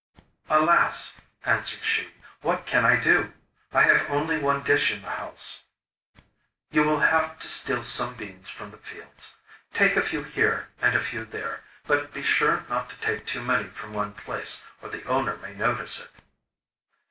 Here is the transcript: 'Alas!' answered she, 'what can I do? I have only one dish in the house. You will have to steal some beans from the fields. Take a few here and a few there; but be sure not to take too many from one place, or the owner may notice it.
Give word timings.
'Alas!' 0.49 1.13
answered 1.45 1.83
she, 1.83 2.11
'what 2.41 2.65
can 2.65 2.83
I 2.85 2.95
do? 2.95 3.33
I 3.71 3.83
have 3.83 4.09
only 4.09 4.39
one 4.39 4.63
dish 4.63 4.89
in 4.89 5.03
the 5.03 5.11
house. 5.11 5.61
You 6.71 6.81
will 6.83 7.01
have 7.01 7.37
to 7.37 7.47
steal 7.47 7.83
some 7.83 8.15
beans 8.15 8.49
from 8.49 8.71
the 8.71 8.77
fields. 8.79 9.35
Take 9.75 9.95
a 9.95 10.01
few 10.01 10.23
here 10.23 10.69
and 10.81 10.95
a 10.95 10.99
few 11.03 11.23
there; 11.23 11.61
but 11.85 12.11
be 12.15 12.23
sure 12.23 12.65
not 12.67 12.89
to 12.89 12.97
take 12.99 13.27
too 13.27 13.43
many 13.43 13.67
from 13.69 13.93
one 13.93 14.13
place, 14.15 14.65
or 14.81 14.89
the 14.89 15.03
owner 15.05 15.37
may 15.37 15.53
notice 15.53 15.99
it. 15.99 16.09